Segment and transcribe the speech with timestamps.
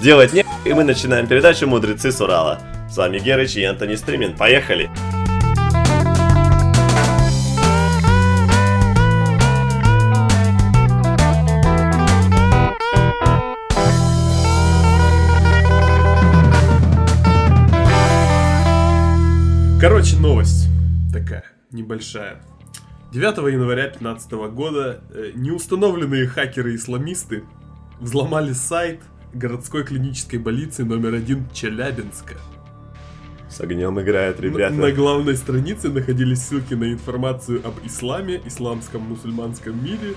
[0.00, 2.60] делать не и мы начинаем передачу «Мудрецы с Урала».
[2.90, 4.36] С вами Герыч и Антони Стримин.
[4.36, 4.90] Поехали!
[19.80, 20.66] Короче, новость
[21.12, 22.40] такая небольшая.
[23.12, 27.44] 9 января 2015 года э, неустановленные хакеры-исламисты
[28.00, 29.00] взломали сайт
[29.32, 32.34] городской клинической больницы номер один Челябинска.
[33.48, 34.74] С огнем играют ребята.
[34.74, 40.14] На, на главной странице находились ссылки на информацию об исламе, исламском мусульманском мире.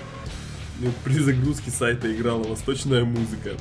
[1.04, 3.52] При загрузке сайта играла восточная музыка.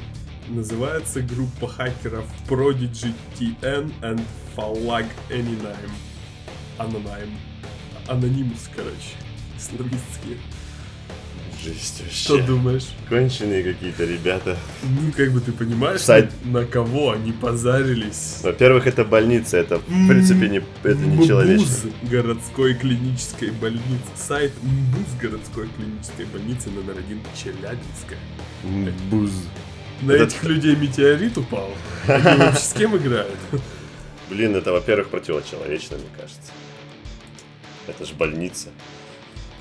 [0.50, 4.22] Называется группа хакеров Prodigy TN and
[4.56, 5.92] Falag Anonime.
[6.78, 7.32] Anonime.
[8.08, 9.16] Анонимус, короче.
[9.58, 10.38] Исламистские.
[11.64, 12.16] Жесть вообще.
[12.16, 12.88] Что думаешь?
[13.08, 14.58] Конченые какие-то ребята.
[14.82, 18.40] Ну, как бы ты понимаешь, Сайт- на, на кого они позарились.
[18.42, 21.92] Во-первых, это больница, это в принципе не, это не МБУЗ человечно.
[22.04, 23.84] городской клинической больницы.
[24.16, 28.16] Сайт МБУЗ городской клинической больницы номер один Челябинска.
[29.12, 29.32] Буз.
[30.02, 31.70] На Это- этих людей метеорит упал.
[32.08, 33.38] Они вообще с кем играют?
[34.32, 36.52] Блин, это, во-первых, противочеловечно, мне кажется.
[37.88, 38.70] Это ж больница.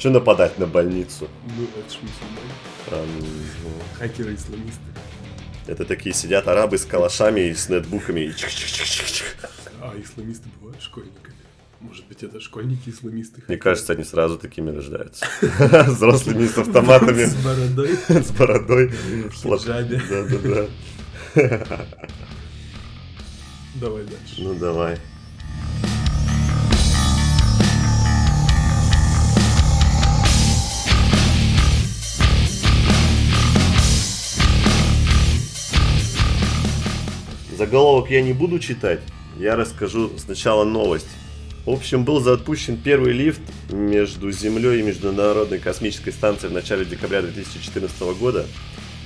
[0.00, 1.28] Че нападать на больницу?
[1.58, 2.52] Ну, это ж мусульмане.
[2.90, 4.80] А, ну, Хакеры-исламисты.
[5.66, 8.20] Это такие сидят арабы с калашами и с нетбуками.
[8.20, 9.36] И чих-чих-чих-чих.
[9.82, 11.34] А исламисты бывают школьниками?
[11.80, 13.42] Может быть, это школьники-исламисты?
[13.46, 15.26] Мне кажется, они сразу такими рождаются.
[15.42, 17.98] Взрослыми с автоматами, С бородой.
[18.08, 18.86] с бородой.
[18.88, 19.66] В.
[19.66, 20.66] Да-да-да.
[23.74, 24.34] Давай дальше.
[24.38, 24.98] Ну давай.
[37.70, 38.98] Заголовок я не буду читать,
[39.38, 41.06] я расскажу сначала новость.
[41.64, 47.22] В общем, был запущен первый лифт между Землей и Международной космической станцией в начале декабря
[47.22, 48.44] 2014 года.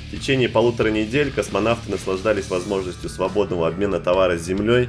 [0.09, 4.89] В течение полутора недель космонавты наслаждались возможностью свободного обмена товара с Землей.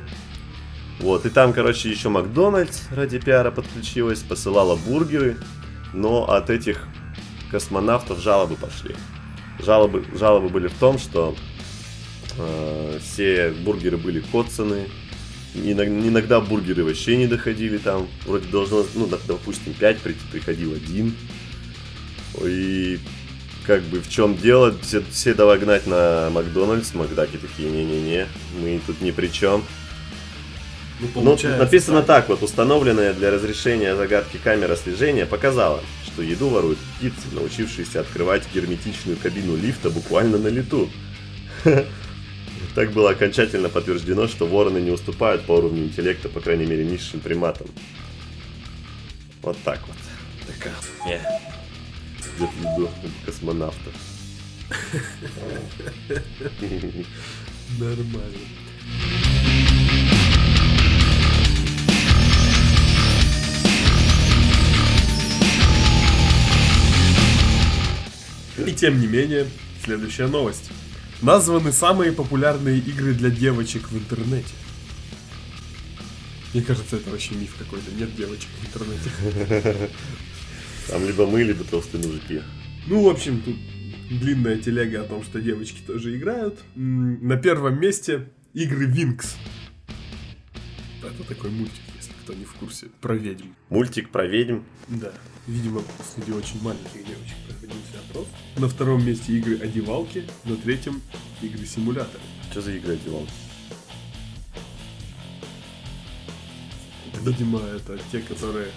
[1.01, 5.35] Вот, и там, короче, еще Макдональдс ради пиара подключилась, посылала бургеры,
[5.93, 6.87] но от этих
[7.51, 8.95] космонавтов жалобы пошли.
[9.59, 11.35] Жалобы, жалобы были в том, что
[13.01, 14.87] все бургеры были коцаны,
[15.55, 19.97] иногда, бургеры вообще не доходили там, вроде должно, ну, доп- допустим, 5
[20.31, 21.13] приходил один.
[22.43, 22.99] И
[23.65, 28.27] как бы в чем дело, все, все давай гнать на Макдональдс, Макдаки такие, не-не-не,
[28.61, 29.63] мы тут ни при чем.
[30.99, 36.49] Ну, Ну, получается написано так, вот, установленная для разрешения загадки камера слежения показала, что еду
[36.49, 40.89] воруют птицы, научившиеся открывать герметичную кабину лифта буквально на лету.
[42.75, 47.21] Так было окончательно подтверждено, что вороны не уступают по уровню интеллекта, по крайней мере, низшим
[47.21, 47.67] приматам.
[49.41, 49.95] Вот так вот.
[50.45, 51.21] Такая хуйня.
[52.19, 53.93] Ждет еду у космонавтов.
[57.79, 58.39] Нормально.
[68.67, 69.47] И тем не менее,
[69.81, 70.71] следующая новость.
[71.21, 74.53] Названы самые популярные игры для девочек в интернете.
[76.53, 77.91] Мне кажется, это вообще миф какой-то.
[77.91, 79.89] Нет девочек в интернете.
[80.87, 82.41] Там либо мы, либо толстые мужики.
[82.87, 83.55] Ну, в общем, тут
[84.09, 86.59] длинная телега о том, что девочки тоже играют.
[86.75, 89.35] На первом месте игры Винкс.
[91.05, 93.49] Это такой мультик, если кто не в курсе, про ведьм.
[93.69, 94.61] Мультик про ведьм.
[94.87, 95.11] Да.
[95.47, 95.81] Видимо,
[96.15, 98.27] среди очень маленьких девочек проводился опрос.
[98.57, 101.01] На втором месте игры одевалки, на третьем
[101.41, 102.23] игры симуляторы.
[102.51, 103.27] Что за игры одевал?
[107.23, 108.67] Видимо, это те, которые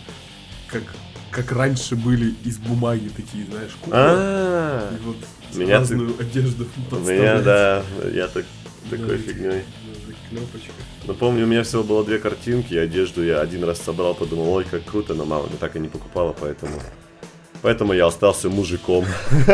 [0.69, 0.83] как,
[1.31, 3.93] как раньше были из бумаги такие, знаешь, куклы.
[3.95, 5.17] А, И вот
[5.55, 7.83] Меня разную одежду у меня, да,
[8.13, 8.45] я так
[8.91, 9.63] такой Да, фигней.
[10.31, 10.73] Клепочка.
[11.07, 14.53] Но помню, у меня всего было две картинки, и одежду я один раз собрал, подумал,
[14.53, 16.73] ой, как круто, но мама так и не покупала, поэтому...
[17.61, 19.05] Поэтому я остался мужиком.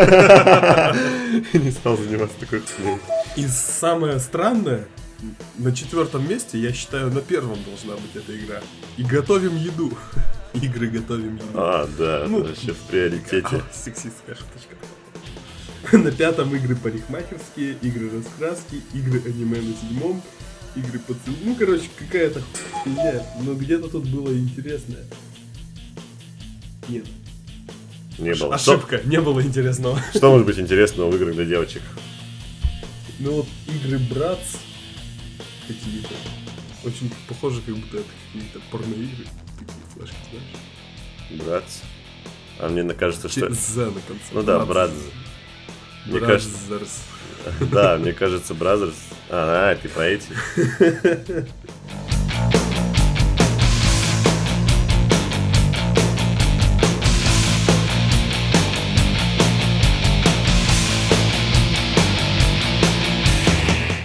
[1.54, 2.98] Не стал заниматься такой хуйней.
[3.36, 4.84] И самое странное,
[5.56, 8.60] на четвертом месте, я считаю, на первом должна быть эта игра.
[8.96, 9.90] И готовим еду.
[10.52, 11.48] Игры готовим еду.
[11.54, 13.62] А, да, Ну, это вообще в приоритете.
[13.72, 14.76] Сексистская шуточка.
[15.92, 20.22] На пятом игры парикмахерские, игры раскраски, игры аниме на седьмом,
[20.76, 21.38] игры поцелуй.
[21.44, 22.42] Ну, короче, какая-то
[22.72, 23.22] хуйня.
[23.42, 25.04] Но где-то тут было интересное.
[26.88, 27.06] Нет.
[28.18, 28.58] Не было.
[28.58, 30.00] Что, Ошибка, не было интересного.
[30.14, 31.82] что может быть интересного в играх для девочек?
[33.18, 34.56] Ну вот игры Bratz
[35.66, 36.14] какие-то
[36.84, 39.24] очень похожи, как будто это какие-то порноигры.
[39.58, 41.42] Такие флешки, знаешь?
[41.42, 41.78] Bratz.
[42.58, 43.52] А мне кажется, что...
[43.52, 44.24] Z на конце.
[44.32, 44.92] Ну да, Bratz.
[46.06, 46.58] Мне кажется...
[47.60, 48.94] Да, мне кажется, Brazzers.
[49.30, 50.26] А, ты про эти.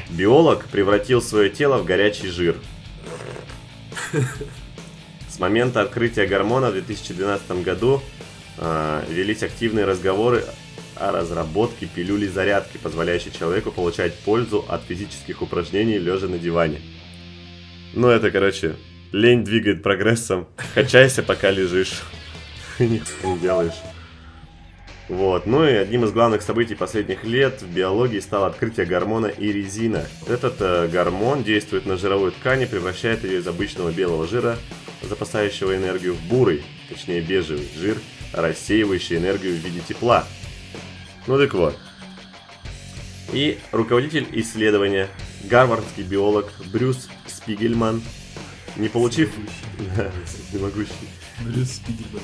[0.09, 2.57] Биолог превратил свое тело в горячий жир.
[5.29, 8.01] С момента открытия гормона в 2012 году
[8.57, 10.43] э, велись активные разговоры
[10.99, 16.81] о разработке пилюли зарядки, позволяющей человеку получать пользу от физических упражнений лежа на диване.
[17.93, 18.75] Ну это, короче,
[19.11, 20.47] лень двигает прогрессом.
[20.75, 22.01] Качайся, пока лежишь.
[22.79, 23.73] Нихуя не делаешь.
[25.09, 25.47] Вот.
[25.47, 30.05] Ну и одним из главных событий последних лет в биологии стало открытие гормона иризина.
[30.27, 34.55] Этот э, гормон действует на жировую ткань и превращает ее из обычного белого жира,
[35.01, 37.97] запасающего энергию, в бурый, точнее бежевый жир,
[38.33, 40.27] рассеивающий энергию в виде тепла.
[41.29, 41.77] Ну так вот.
[43.31, 45.07] И руководитель исследования,
[45.43, 48.01] гарвардский биолог Брюс Спигельман,
[48.77, 49.29] не получив...
[50.25, 50.89] Всемогущий.
[51.41, 52.23] Брюс Спигельман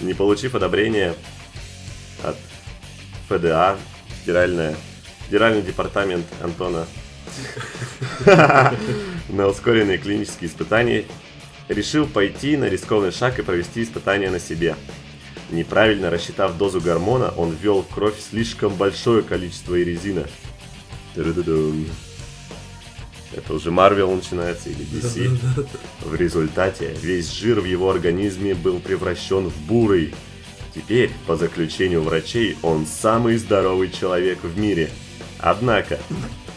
[0.00, 1.16] не получив одобрения
[2.22, 2.36] от
[3.28, 3.76] ФДА,
[4.20, 4.76] федеральная,
[5.26, 6.86] федеральный департамент Антона
[9.28, 11.04] на ускоренные клинические испытания,
[11.68, 14.76] решил пойти на рискованный шаг и провести испытания на себе.
[15.50, 19.76] Неправильно рассчитав дозу гормона, он ввел в кровь слишком большое количество.
[21.14, 21.86] Ту-ду-ду-дум.
[23.34, 25.66] Это уже Марвел начинается или DC.
[26.04, 30.14] В результате весь жир в его организме был превращен в бурый.
[30.74, 34.90] Теперь, по заключению врачей, он самый здоровый человек в мире.
[35.38, 35.98] Однако,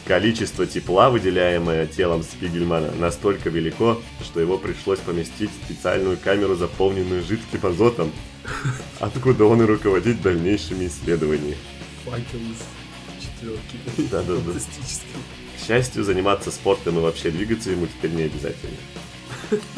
[0.06, 7.24] количество тепла, выделяемое телом Спигельмана, настолько велико, что его пришлось поместить в специальную камеру, заполненную
[7.24, 8.12] жидким азотом,
[9.00, 11.58] откуда он и руководит дальнейшими исследованиями.
[12.06, 14.10] Факел из четверки.
[14.12, 14.42] Да-да-да.
[14.42, 15.08] Фантастический.
[15.58, 18.78] К счастью, заниматься спортом и вообще двигаться ему теперь не обязательно.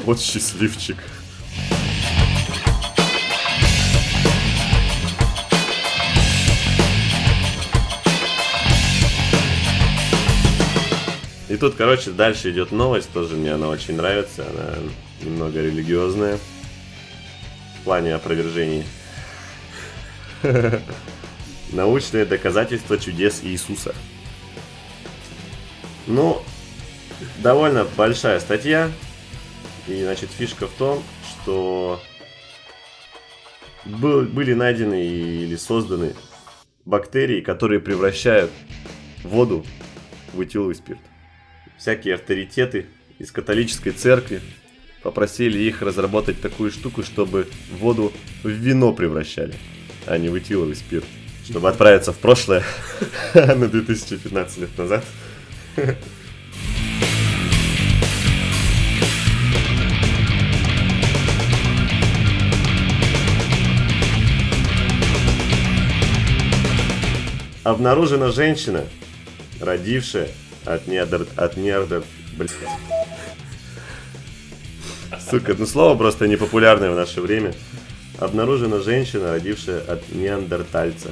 [0.06, 0.98] Вот счастливчик.
[11.50, 14.76] И тут, короче, дальше идет новость, тоже мне она очень нравится, она
[15.22, 16.38] немного религиозная
[17.86, 18.84] плане опровержений.
[21.72, 23.96] Научные доказательства чудес Иисуса.
[26.08, 26.44] Ну,
[27.40, 28.92] довольно большая статья.
[29.88, 32.02] И, значит, фишка в том, что
[33.86, 36.16] был- были найдены или созданы
[36.86, 38.52] бактерии, которые превращают
[39.24, 39.66] воду
[40.34, 41.00] в этиловый спирт.
[41.78, 42.88] Всякие авторитеты
[43.20, 44.42] из католической церкви
[45.06, 47.48] попросили их разработать такую штуку, чтобы
[47.78, 49.54] воду в вино превращали,
[50.08, 51.06] а не в этиловый спирт.
[51.48, 52.64] Чтобы отправиться в прошлое
[53.36, 55.06] на 2015 лет назад.
[67.64, 68.86] Обнаружена женщина,
[69.62, 70.30] родившая
[70.66, 71.28] от неандер...
[71.36, 72.04] от неандер...
[72.36, 72.50] блядь.
[75.30, 77.54] Сука, ну слово просто непопулярное в наше время.
[78.20, 81.10] Обнаружена женщина, родившая от неандертальца.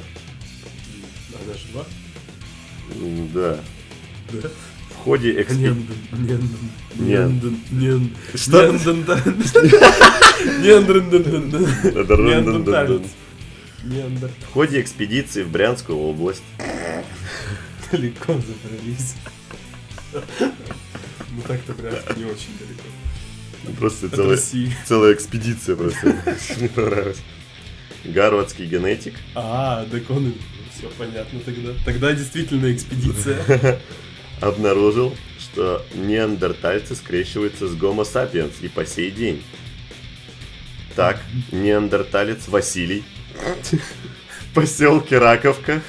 [1.44, 1.84] Она жива?
[3.00, 3.58] М, Да.
[4.32, 4.48] Да.
[4.90, 5.42] В ходе
[8.34, 8.72] Что?
[13.84, 16.42] Неандер- В ходе экспедиции в Брянскую область
[17.92, 19.14] Далеко забрались.
[20.12, 22.88] Ну так-то прям не очень далеко.
[23.66, 24.72] Ну, просто От целая, России.
[24.86, 26.16] целая экспедиция просто.
[26.58, 27.22] Мне понравилось.
[28.04, 30.34] Гарвардский генетик А, так он...
[30.76, 31.70] Все понятно тогда.
[31.84, 33.38] Тогда действительно экспедиция.
[34.40, 39.42] обнаружил, что неандертальцы скрещиваются с гомо сапиенс и по сей день.
[40.96, 43.04] Так, неандерталец Василий
[44.50, 45.82] в поселке Раковка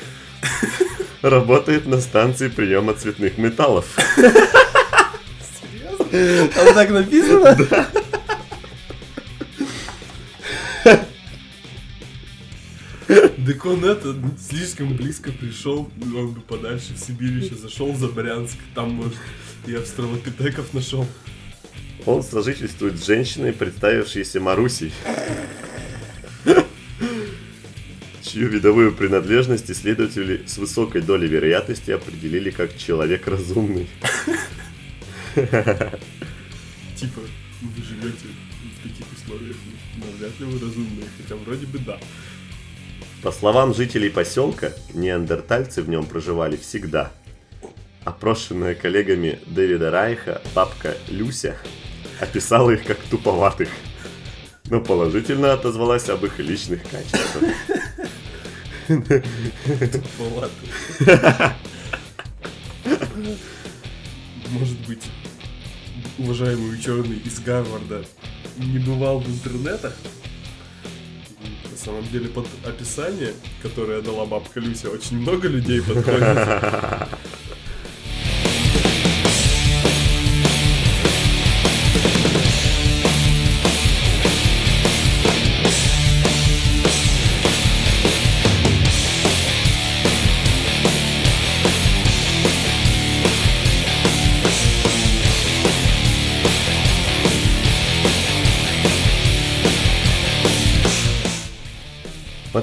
[1.21, 3.85] работает на станции приема цветных металлов.
[6.11, 6.47] Серьезно?
[6.49, 7.57] Там так написано?
[13.45, 18.57] Так он это слишком близко пришел, он бы подальше в Сибирь еще зашел за Брянск,
[18.73, 19.15] там может
[19.67, 21.05] и австралопитеков нашел.
[22.05, 24.91] Он сожительствует с женщиной, представившейся Марусей.
[28.21, 33.87] чью видовую принадлежность исследователи с высокой долей вероятности определили как человек разумный.
[36.95, 37.19] Типа,
[37.61, 38.27] вы живете
[38.79, 39.57] в таких условиях,
[39.97, 41.99] но вряд ли вы разумные, хотя вроде бы да.
[43.21, 47.11] По словам жителей поселка, неандертальцы в нем проживали всегда.
[48.05, 51.57] Опрошенная коллегами Дэвида Райха бабка Люся
[52.21, 53.67] описала их как туповатых,
[54.69, 57.51] но положительно отозвалась об их личных качествах.
[59.97, 60.69] Туповатых.
[64.51, 65.03] Может быть,
[66.17, 68.05] уважаемый ученый из Гарварда
[68.57, 69.93] не бывал в интернетах?
[71.69, 76.37] На самом деле под описание, которое дала бабка Люся, очень много людей подходит.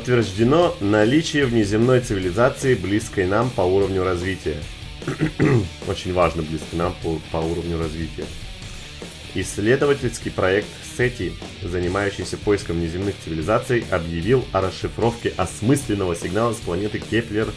[0.03, 4.57] Подтверждено наличие внеземной цивилизации, близкой нам по уровню развития.
[5.87, 8.25] Очень важно, близкой нам по, по уровню развития.
[9.37, 10.67] Исследовательский проект
[10.99, 17.53] SETI, занимающийся поиском внеземных цивилизаций, объявил о расшифровке осмысленного сигнала с планеты Кеплер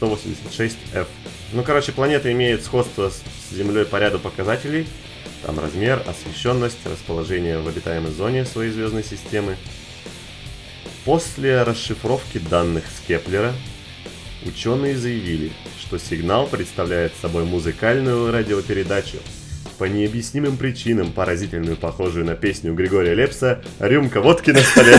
[0.00, 1.06] 186f.
[1.52, 3.22] Ну, короче, планета имеет сходство с
[3.54, 4.88] Землей по ряду показателей.
[5.44, 9.56] Там размер, освещенность, расположение в обитаемой зоне своей звездной системы.
[11.06, 13.52] После расшифровки данных с Кеплера,
[14.44, 19.18] ученые заявили, что сигнал представляет собой музыкальную радиопередачу,
[19.78, 24.98] по необъяснимым причинам поразительную, похожую на песню Григория Лепса «Рюмка водки на столе».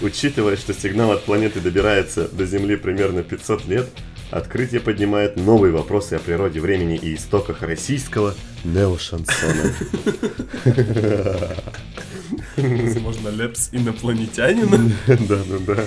[0.00, 3.88] Учитывая, что сигнал от планеты добирается до Земли примерно 500 лет,
[4.30, 9.72] открытие поднимает новые вопросы о природе времени и истоках российского неошансона.
[12.56, 14.92] Возможно, Лепс инопланетянин?
[15.06, 15.84] Да, да, да.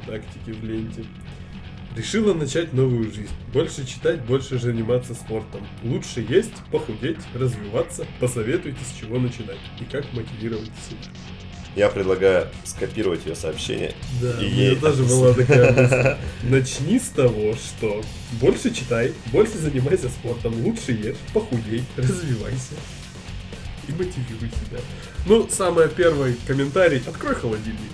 [0.00, 1.04] ВКонтактике в ленте.
[1.96, 3.32] Решила начать новую жизнь.
[3.52, 5.66] Больше читать, больше заниматься спортом.
[5.82, 8.06] Лучше есть, похудеть, развиваться.
[8.18, 11.12] Посоветуйте, с чего начинать и как мотивировать себя.
[11.76, 13.92] Я предлагаю скопировать ее сообщение.
[14.20, 16.16] Да, И у меня ей тоже была такая мысль.
[16.50, 18.02] Начни с того, что
[18.40, 22.74] больше читай, больше занимайся спортом, лучше ешь, похудей, развивайся
[23.88, 24.80] и мотивируй себя.
[25.26, 27.02] Ну, самый первый комментарий.
[27.06, 27.90] Открой холодильник.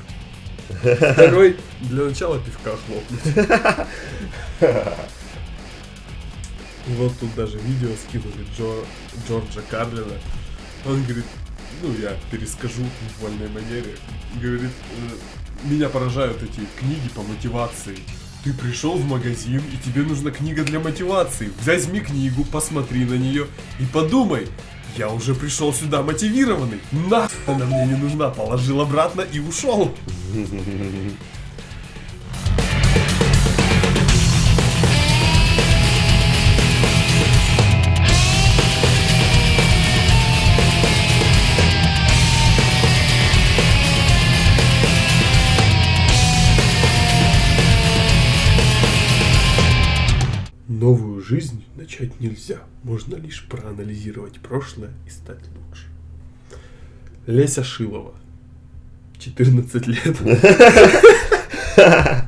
[0.69, 3.49] Второй, для начала пивка хлопнуть.
[6.97, 8.85] Вот тут даже видео скинули Джо,
[9.27, 10.15] Джорджа Карлина.
[10.87, 11.27] Он говорит,
[11.83, 13.95] ну я перескажу в вольной манере.
[14.41, 17.99] Говорит, «Э, меня поражают эти книги по мотивации.
[18.45, 21.53] Ты пришел в магазин, и тебе нужна книга для мотивации.
[21.65, 23.49] Возьми книгу, посмотри на нее
[23.81, 24.49] и подумай.
[24.97, 26.81] Я уже пришел сюда мотивированный.
[26.93, 28.31] Нахуй она мне не нужна.
[28.31, 29.95] Положил обратно и ушел.
[50.69, 52.59] Новую жизнь начать нельзя.
[52.83, 55.87] Можно лишь проанализировать прошлое и стать лучше.
[57.27, 58.15] Леся Шилова.
[59.35, 60.17] 14 лет.